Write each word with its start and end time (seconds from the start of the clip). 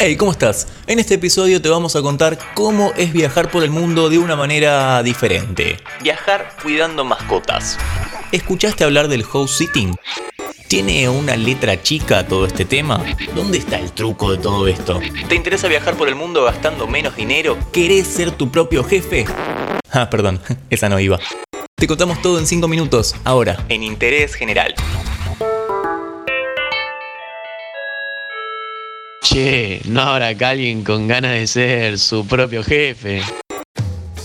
Hey, 0.00 0.16
¿cómo 0.16 0.30
estás? 0.30 0.68
En 0.86 1.00
este 1.00 1.14
episodio 1.14 1.60
te 1.60 1.68
vamos 1.68 1.96
a 1.96 2.02
contar 2.02 2.38
cómo 2.54 2.92
es 2.96 3.12
viajar 3.12 3.50
por 3.50 3.64
el 3.64 3.70
mundo 3.70 4.08
de 4.08 4.18
una 4.18 4.36
manera 4.36 5.02
diferente. 5.02 5.78
Viajar 6.00 6.54
cuidando 6.62 7.04
mascotas. 7.04 7.76
¿Escuchaste 8.30 8.84
hablar 8.84 9.08
del 9.08 9.24
house 9.24 9.56
sitting? 9.56 9.96
¿Tiene 10.68 11.08
una 11.08 11.34
letra 11.34 11.82
chica 11.82 12.28
todo 12.28 12.46
este 12.46 12.64
tema? 12.64 13.04
¿Dónde 13.34 13.58
está 13.58 13.80
el 13.80 13.90
truco 13.90 14.30
de 14.30 14.38
todo 14.38 14.68
esto? 14.68 15.00
¿Te 15.28 15.34
interesa 15.34 15.66
viajar 15.66 15.96
por 15.96 16.06
el 16.06 16.14
mundo 16.14 16.44
gastando 16.44 16.86
menos 16.86 17.16
dinero? 17.16 17.58
¿Querés 17.72 18.06
ser 18.06 18.30
tu 18.30 18.52
propio 18.52 18.84
jefe? 18.84 19.24
Ah, 19.90 20.08
perdón, 20.08 20.40
esa 20.70 20.88
no 20.88 21.00
iba. 21.00 21.18
Te 21.74 21.88
contamos 21.88 22.22
todo 22.22 22.38
en 22.38 22.46
5 22.46 22.68
minutos, 22.68 23.16
ahora, 23.24 23.64
en 23.68 23.82
Interés 23.82 24.34
General. 24.34 24.76
Che, 29.38 29.82
no 29.84 30.00
habrá 30.00 30.26
acá 30.28 30.48
alguien 30.48 30.82
con 30.82 31.06
ganas 31.06 31.30
de 31.30 31.46
ser 31.46 32.00
su 32.00 32.26
propio 32.26 32.64
jefe. 32.64 33.22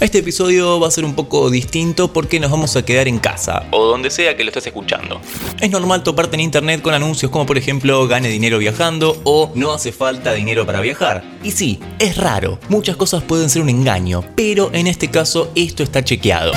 Este 0.00 0.20
episodio 0.20 0.80
va 0.80 0.88
a 0.88 0.90
ser 0.90 1.04
un 1.04 1.14
poco 1.14 1.50
distinto 1.50 2.10
porque 2.10 2.40
nos 2.40 2.50
vamos 2.50 2.74
a 2.74 2.86
quedar 2.86 3.06
en 3.06 3.18
casa 3.18 3.66
o 3.70 3.84
donde 3.84 4.08
sea 4.08 4.34
que 4.34 4.44
lo 4.44 4.48
estés 4.48 4.68
escuchando. 4.68 5.20
Es 5.60 5.70
normal 5.70 6.02
toparte 6.02 6.36
en 6.36 6.40
internet 6.40 6.80
con 6.80 6.94
anuncios 6.94 7.30
como 7.30 7.44
por 7.44 7.58
ejemplo 7.58 8.08
gane 8.08 8.28
dinero 8.28 8.56
viajando 8.56 9.20
o 9.24 9.52
no 9.54 9.74
hace 9.74 9.92
falta 9.92 10.32
dinero 10.32 10.64
para 10.64 10.80
viajar. 10.80 11.22
Y 11.42 11.50
sí, 11.50 11.80
es 11.98 12.16
raro, 12.16 12.58
muchas 12.70 12.96
cosas 12.96 13.22
pueden 13.22 13.50
ser 13.50 13.60
un 13.60 13.68
engaño, 13.68 14.24
pero 14.34 14.70
en 14.72 14.86
este 14.86 15.10
caso 15.10 15.52
esto 15.54 15.82
está 15.82 16.02
chequeado. 16.02 16.52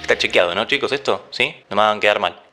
Está 0.00 0.18
chequeado, 0.18 0.52
¿no 0.56 0.64
chicos 0.64 0.90
esto? 0.90 1.26
¿Sí? 1.30 1.54
No 1.70 1.76
me 1.76 1.82
hagan 1.82 2.00
quedar 2.00 2.18
mal. 2.18 2.43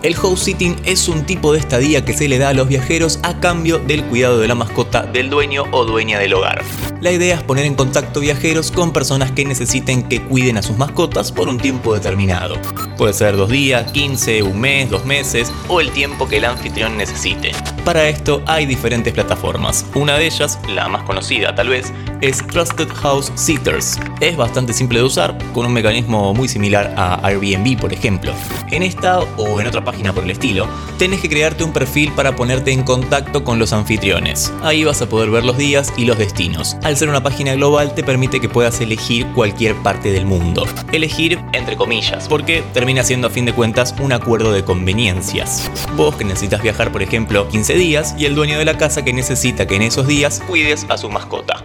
El 0.00 0.14
house 0.14 0.44
sitting 0.44 0.76
es 0.84 1.08
un 1.08 1.26
tipo 1.26 1.52
de 1.52 1.58
estadía 1.58 2.04
que 2.04 2.12
se 2.12 2.28
le 2.28 2.38
da 2.38 2.50
a 2.50 2.54
los 2.54 2.68
viajeros 2.68 3.18
a 3.24 3.40
cambio 3.40 3.80
del 3.80 4.04
cuidado 4.04 4.38
de 4.38 4.46
la 4.46 4.54
mascota 4.54 5.02
del 5.02 5.28
dueño 5.28 5.64
o 5.72 5.84
dueña 5.84 6.20
del 6.20 6.34
hogar. 6.34 6.62
La 7.00 7.12
idea 7.12 7.36
es 7.36 7.42
poner 7.44 7.64
en 7.64 7.76
contacto 7.76 8.18
viajeros 8.18 8.72
con 8.72 8.92
personas 8.92 9.30
que 9.30 9.44
necesiten 9.44 10.02
que 10.02 10.20
cuiden 10.20 10.58
a 10.58 10.62
sus 10.62 10.76
mascotas 10.76 11.30
por 11.30 11.48
un 11.48 11.58
tiempo 11.58 11.94
determinado. 11.94 12.56
Puede 12.96 13.12
ser 13.12 13.36
dos 13.36 13.50
días, 13.50 13.92
15, 13.92 14.42
un 14.42 14.60
mes, 14.60 14.90
dos 14.90 15.04
meses 15.04 15.52
o 15.68 15.80
el 15.80 15.92
tiempo 15.92 16.28
que 16.28 16.38
el 16.38 16.44
anfitrión 16.44 16.96
necesite. 16.96 17.52
Para 17.84 18.08
esto 18.08 18.42
hay 18.46 18.66
diferentes 18.66 19.14
plataformas. 19.14 19.86
Una 19.94 20.18
de 20.18 20.26
ellas, 20.26 20.58
la 20.68 20.88
más 20.88 21.04
conocida 21.04 21.54
tal 21.54 21.68
vez, 21.68 21.92
es 22.20 22.44
Trusted 22.48 22.88
House 22.88 23.30
Sitters. 23.36 24.00
Es 24.20 24.36
bastante 24.36 24.72
simple 24.72 24.98
de 24.98 25.04
usar, 25.04 25.38
con 25.54 25.66
un 25.66 25.72
mecanismo 25.72 26.34
muy 26.34 26.48
similar 26.48 26.92
a 26.96 27.24
Airbnb, 27.24 27.78
por 27.78 27.92
ejemplo. 27.92 28.32
En 28.72 28.82
esta 28.82 29.20
o 29.20 29.60
en 29.60 29.68
otra 29.68 29.84
página 29.84 30.12
por 30.12 30.24
el 30.24 30.30
estilo, 30.30 30.66
tenés 30.98 31.20
que 31.20 31.28
crearte 31.28 31.62
un 31.62 31.72
perfil 31.72 32.12
para 32.12 32.34
ponerte 32.34 32.72
en 32.72 32.82
contacto 32.82 33.44
con 33.44 33.58
los 33.58 33.72
anfitriones. 33.72 34.52
Ahí 34.62 34.82
vas 34.82 35.00
a 35.00 35.08
poder 35.08 35.30
ver 35.30 35.44
los 35.44 35.56
días 35.56 35.92
y 35.96 36.04
los 36.04 36.18
destinos. 36.18 36.76
Al 36.82 36.96
ser 36.96 37.08
una 37.08 37.22
página 37.22 37.54
global 37.54 37.94
te 37.94 38.02
permite 38.02 38.40
que 38.40 38.48
puedas 38.48 38.80
elegir 38.80 39.26
cualquier 39.28 39.76
parte 39.76 40.10
del 40.10 40.26
mundo. 40.26 40.66
Elegir 40.92 41.38
entre 41.52 41.76
comillas, 41.76 42.28
porque 42.28 42.64
termina 42.74 43.04
siendo 43.04 43.28
a 43.28 43.30
fin 43.30 43.44
de 43.44 43.54
cuentas 43.54 43.94
un 44.00 44.12
acuerdo 44.12 44.52
de 44.52 44.64
conveniencias. 44.64 45.70
Vos 45.96 46.16
que 46.16 46.24
necesitas 46.24 46.62
viajar 46.62 46.90
por 46.90 47.02
ejemplo 47.02 47.48
15 47.48 47.74
días 47.74 48.14
y 48.18 48.26
el 48.26 48.34
dueño 48.34 48.58
de 48.58 48.64
la 48.64 48.76
casa 48.76 49.04
que 49.04 49.12
necesita 49.12 49.66
que 49.66 49.76
en 49.76 49.82
esos 49.82 50.06
días 50.06 50.42
cuides 50.48 50.84
a 50.88 50.98
su 50.98 51.08
mascota. 51.08 51.64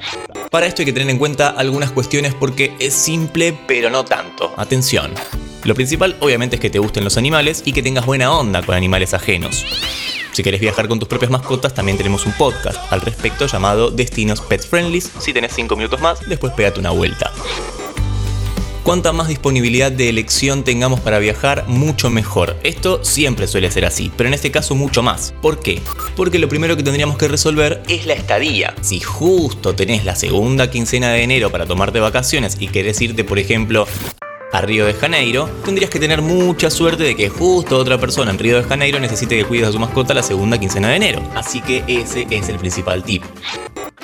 Para 0.52 0.68
esto 0.68 0.84
hay 0.84 0.86
que 0.86 0.94
tener 0.94 1.10
en 1.10 1.18
cuenta 1.18 1.50
algunas 1.50 1.92
cuestiones 1.92 2.36
porque 2.36 2.76
es 2.80 2.94
simple 2.94 3.58
pero 3.66 3.90
no 3.90 4.06
tanto. 4.06 4.54
Atención. 4.58 5.12
Lo 5.66 5.76
principal 5.76 6.18
obviamente 6.20 6.58
es 6.58 6.62
que 6.62 6.70
te 6.70 6.80
gusten 6.80 7.04
los 7.04 7.18
animales 7.18 7.64
y 7.66 7.72
que 7.72 7.82
tengas 7.82 8.06
buena 8.06 8.32
onda 8.32 8.62
con 8.64 8.76
animales 8.76 9.14
ajenos. 9.14 9.66
Si 10.34 10.44
querés 10.44 10.60
viajar 10.60 10.88
con 10.88 11.00
tus 11.00 11.08
propias 11.08 11.32
mascotas, 11.32 11.74
también 11.74 11.98
tenemos 11.98 12.26
un 12.26 12.34
podcast 12.34 12.92
al 12.92 13.02
respecto 13.02 13.46
llamado 13.46 13.92
Destinos 13.92 14.42
Pet 14.42 14.66
Friendly. 14.68 15.00
Si 15.00 15.32
tenés 15.32 15.54
5 15.54 15.76
minutos 15.76 16.02
más, 16.02 16.28
después 16.28 16.54
pégate 16.54 16.80
una 16.80 16.90
vuelta. 16.90 17.32
Cuanta 18.84 19.14
más 19.14 19.30
disponibilidad 19.30 19.94
de 19.94 20.10
elección 20.10 20.66
tengamos 20.66 21.00
para 21.00 21.18
viajar, 21.20 21.64
mucho 21.68 22.10
mejor. 22.10 22.58
Esto 22.64 23.02
siempre 23.02 23.48
suele 23.48 23.72
ser 23.72 23.86
así, 23.86 24.12
pero 24.18 24.28
en 24.28 24.34
este 24.34 24.52
caso 24.52 24.76
mucho 24.76 25.02
más. 25.02 25.34
¿Por 25.42 25.62
qué? 25.62 25.82
Porque 26.18 26.38
lo 26.38 26.50
primero 26.50 26.76
que 26.76 26.84
tendríamos 26.84 27.18
que 27.18 27.30
resolver 27.30 27.82
es 27.88 28.06
la 28.06 28.14
estadía. 28.14 28.76
Si 28.82 29.00
justo 29.00 29.74
tenés 29.74 30.04
la 30.04 30.18
segunda 30.18 30.70
quincena 30.70 31.12
de 31.12 31.24
enero 31.24 31.50
para 31.50 31.66
tomarte 31.66 32.02
vacaciones 32.02 32.58
y 32.60 32.68
querés 32.68 33.00
irte, 33.00 33.24
por 33.24 33.40
ejemplo, 33.40 33.88
a 34.54 34.62
Río 34.62 34.86
de 34.86 34.94
Janeiro, 34.94 35.50
tendrías 35.66 35.90
que 35.90 36.00
tener 36.00 36.22
mucha 36.22 36.70
suerte 36.70 37.04
de 37.04 37.16
que 37.16 37.28
justo 37.28 37.76
otra 37.76 37.98
persona 37.98 38.32
en 38.32 38.38
Río 38.38 38.58
de 38.58 38.64
Janeiro 38.64 39.00
necesite 39.00 39.36
que 39.36 39.46
cuides 39.46 39.68
a 39.68 39.72
su 39.72 39.80
mascota 39.80 40.14
la 40.14 40.24
segunda 40.24 40.60
quincena 40.60 40.90
de 40.90 40.96
enero. 40.96 41.24
Así 41.36 41.60
que 41.60 41.84
ese 41.88 42.28
es 42.30 42.50
el 42.50 42.60
principal 42.60 43.04
tip 43.04 43.24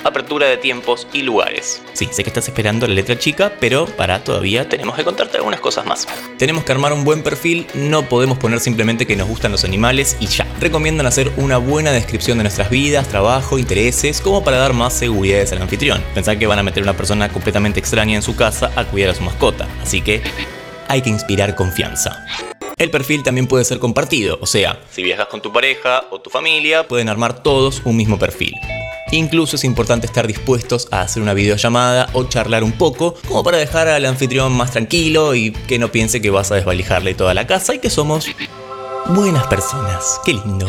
apertura 0.03 0.47
de 0.47 0.57
tiempos 0.57 1.07
y 1.13 1.21
lugares. 1.21 1.81
Sí, 1.93 2.07
sé 2.11 2.23
que 2.23 2.29
estás 2.29 2.47
esperando 2.47 2.87
la 2.87 2.93
letra 2.93 3.17
chica, 3.17 3.53
pero 3.59 3.85
para 3.85 4.23
todavía 4.23 4.67
tenemos 4.67 4.95
que 4.95 5.03
contarte 5.03 5.37
algunas 5.37 5.59
cosas 5.59 5.85
más. 5.85 6.07
Tenemos 6.37 6.63
que 6.63 6.71
armar 6.71 6.93
un 6.93 7.03
buen 7.03 7.23
perfil, 7.23 7.67
no 7.73 8.03
podemos 8.03 8.37
poner 8.37 8.59
simplemente 8.59 9.05
que 9.05 9.15
nos 9.15 9.27
gustan 9.27 9.51
los 9.51 9.63
animales 9.63 10.17
y 10.19 10.27
ya. 10.27 10.47
Recomiendan 10.59 11.05
hacer 11.05 11.31
una 11.37 11.57
buena 11.57 11.91
descripción 11.91 12.37
de 12.37 12.43
nuestras 12.43 12.69
vidas, 12.69 13.07
trabajo, 13.07 13.57
intereses, 13.57 14.21
como 14.21 14.43
para 14.43 14.57
dar 14.57 14.73
más 14.73 14.93
seguridades 14.93 15.51
al 15.51 15.61
anfitrión. 15.61 16.03
Pensar 16.13 16.37
que 16.39 16.47
van 16.47 16.59
a 16.59 16.63
meter 16.63 16.83
una 16.83 16.95
persona 16.95 17.29
completamente 17.29 17.79
extraña 17.79 18.15
en 18.15 18.21
su 18.21 18.35
casa 18.35 18.71
a 18.75 18.85
cuidar 18.85 19.11
a 19.11 19.15
su 19.15 19.23
mascota, 19.23 19.67
así 19.81 20.01
que 20.01 20.21
hay 20.87 21.01
que 21.01 21.09
inspirar 21.09 21.55
confianza. 21.55 22.25
El 22.77 22.91
perfil 22.91 23.23
también 23.23 23.47
puede 23.47 23.65
ser 23.65 23.77
compartido, 23.79 24.37
o 24.41 24.47
sea, 24.47 24.79
si 24.89 25.03
viajas 25.03 25.27
con 25.27 25.41
tu 25.41 25.51
pareja 25.51 26.05
o 26.11 26.21
tu 26.21 26.29
familia, 26.29 26.87
pueden 26.87 27.09
armar 27.09 27.43
todos 27.43 27.81
un 27.83 27.97
mismo 27.97 28.17
perfil. 28.17 28.53
Incluso 29.11 29.55
es 29.55 29.63
importante 29.63 30.05
estar 30.05 30.27
dispuestos 30.27 30.87
a 30.91 31.01
hacer 31.01 31.23
una 31.23 31.33
videollamada 31.33 32.09
o 32.13 32.25
charlar 32.25 32.63
un 32.63 32.73
poco, 32.73 33.15
como 33.27 33.43
para 33.43 33.57
dejar 33.57 33.87
al 33.87 34.05
anfitrión 34.05 34.53
más 34.53 34.71
tranquilo 34.71 35.35
y 35.35 35.51
que 35.51 35.79
no 35.79 35.91
piense 35.91 36.21
que 36.21 36.29
vas 36.29 36.51
a 36.51 36.55
desvalijarle 36.55 37.13
toda 37.15 37.33
la 37.33 37.47
casa 37.47 37.73
y 37.73 37.79
que 37.79 37.89
somos 37.89 38.27
buenas 39.07 39.47
personas. 39.47 40.19
Qué 40.25 40.33
lindo. 40.33 40.67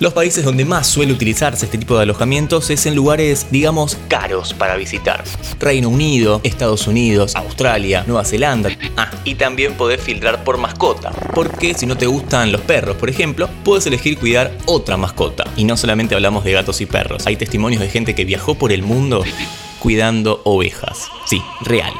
Los 0.00 0.14
países 0.14 0.46
donde 0.46 0.64
más 0.64 0.86
suele 0.86 1.12
utilizarse 1.12 1.66
este 1.66 1.76
tipo 1.76 1.94
de 1.94 2.04
alojamientos 2.04 2.70
es 2.70 2.86
en 2.86 2.94
lugares, 2.94 3.48
digamos, 3.50 3.98
caros 4.08 4.54
para 4.54 4.76
visitar. 4.76 5.22
Reino 5.58 5.90
Unido, 5.90 6.40
Estados 6.42 6.86
Unidos, 6.86 7.36
Australia, 7.36 8.02
Nueva 8.06 8.24
Zelanda. 8.24 8.70
Ah, 8.96 9.10
y 9.26 9.34
también 9.34 9.74
podés 9.74 10.00
filtrar 10.00 10.42
por 10.42 10.56
mascota. 10.56 11.10
Porque 11.34 11.74
si 11.74 11.84
no 11.84 11.98
te 11.98 12.06
gustan 12.06 12.50
los 12.50 12.62
perros, 12.62 12.96
por 12.96 13.10
ejemplo, 13.10 13.50
puedes 13.62 13.86
elegir 13.86 14.18
cuidar 14.18 14.56
otra 14.64 14.96
mascota. 14.96 15.44
Y 15.54 15.64
no 15.64 15.76
solamente 15.76 16.14
hablamos 16.14 16.44
de 16.44 16.52
gatos 16.52 16.80
y 16.80 16.86
perros. 16.86 17.26
Hay 17.26 17.36
testimonios 17.36 17.82
de 17.82 17.90
gente 17.90 18.14
que 18.14 18.24
viajó 18.24 18.54
por 18.54 18.72
el 18.72 18.82
mundo 18.82 19.22
cuidando 19.80 20.40
ovejas. 20.44 21.08
Sí, 21.26 21.42
real. 21.60 21.92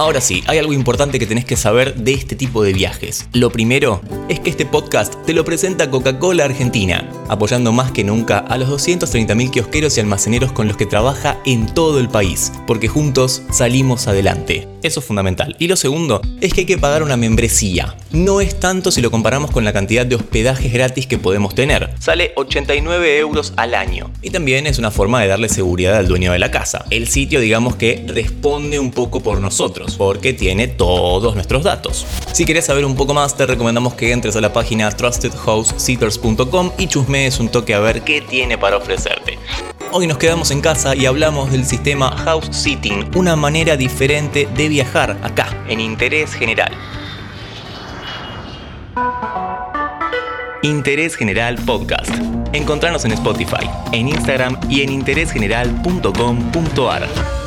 Ahora 0.00 0.22
sí, 0.22 0.42
hay 0.46 0.56
algo 0.56 0.72
importante 0.72 1.18
que 1.18 1.26
tenés 1.26 1.44
que 1.44 1.58
saber 1.58 1.94
de 1.94 2.14
este 2.14 2.34
tipo 2.34 2.62
de 2.62 2.72
viajes. 2.72 3.28
Lo 3.34 3.52
primero 3.52 4.00
es 4.30 4.40
que 4.40 4.48
este 4.48 4.64
podcast 4.64 5.14
te 5.26 5.34
lo 5.34 5.44
presenta 5.44 5.90
Coca-Cola 5.90 6.46
Argentina, 6.46 7.06
apoyando 7.28 7.70
más 7.70 7.92
que 7.92 8.02
nunca 8.02 8.38
a 8.38 8.56
los 8.56 8.70
230.000 8.70 9.50
kiosqueros 9.50 9.98
y 9.98 10.00
almaceneros 10.00 10.52
con 10.52 10.68
los 10.68 10.78
que 10.78 10.86
trabaja 10.86 11.38
en 11.44 11.66
todo 11.66 12.00
el 12.00 12.08
país, 12.08 12.50
porque 12.66 12.88
juntos 12.88 13.42
salimos 13.50 14.08
adelante. 14.08 14.66
Eso 14.82 15.00
es 15.00 15.06
fundamental. 15.06 15.54
Y 15.58 15.68
lo 15.68 15.76
segundo 15.76 16.22
es 16.40 16.54
que 16.54 16.60
hay 16.60 16.66
que 16.66 16.78
pagar 16.78 17.02
una 17.02 17.18
membresía. 17.18 17.94
No 18.12 18.40
es 18.40 18.58
tanto 18.58 18.90
si 18.90 19.02
lo 19.02 19.10
comparamos 19.10 19.50
con 19.50 19.66
la 19.66 19.74
cantidad 19.74 20.06
de 20.06 20.14
hospedajes 20.14 20.72
gratis 20.72 21.06
que 21.06 21.18
podemos 21.18 21.54
tener. 21.54 21.90
Sale 21.98 22.32
89 22.36 23.18
euros 23.18 23.52
al 23.56 23.74
año. 23.74 24.10
Y 24.22 24.30
también 24.30 24.66
es 24.66 24.78
una 24.78 24.90
forma 24.90 25.20
de 25.20 25.28
darle 25.28 25.50
seguridad 25.50 25.96
al 25.96 26.08
dueño 26.08 26.32
de 26.32 26.38
la 26.38 26.50
casa. 26.50 26.86
El 26.88 27.08
sitio 27.08 27.40
digamos 27.40 27.76
que 27.76 28.02
responde 28.08 28.78
un 28.78 28.90
poco 28.90 29.20
por 29.20 29.38
nosotros 29.42 29.89
porque 29.96 30.32
tiene 30.32 30.68
todos 30.68 31.34
nuestros 31.34 31.64
datos. 31.64 32.06
Si 32.32 32.44
quieres 32.44 32.66
saber 32.66 32.84
un 32.84 32.94
poco 32.94 33.14
más, 33.14 33.36
te 33.36 33.46
recomendamos 33.46 33.94
que 33.94 34.12
entres 34.12 34.36
a 34.36 34.40
la 34.40 34.52
página 34.52 34.90
trustedhousesitters.com 34.90 36.72
y 36.78 36.86
chusmees 36.86 37.40
un 37.40 37.48
toque 37.48 37.74
a 37.74 37.80
ver 37.80 38.02
qué 38.02 38.20
tiene 38.20 38.58
para 38.58 38.76
ofrecerte. 38.76 39.38
Hoy 39.92 40.06
nos 40.06 40.18
quedamos 40.18 40.52
en 40.52 40.60
casa 40.60 40.94
y 40.94 41.06
hablamos 41.06 41.50
del 41.50 41.64
sistema 41.64 42.16
House 42.18 42.48
Sitting, 42.52 43.10
una 43.16 43.34
manera 43.34 43.76
diferente 43.76 44.48
de 44.54 44.68
viajar 44.68 45.18
acá, 45.22 45.48
en 45.68 45.80
Interés 45.80 46.32
General. 46.32 46.70
Interés 50.62 51.16
General 51.16 51.56
Podcast. 51.64 52.10
Encontrarnos 52.52 53.04
en 53.04 53.12
Spotify, 53.12 53.70
en 53.92 54.08
Instagram 54.08 54.58
y 54.68 54.82
en 54.82 54.90
interésgeneral.com.ar. 54.90 57.39